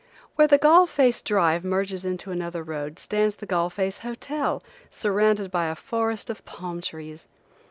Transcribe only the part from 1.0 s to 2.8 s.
drive merges into another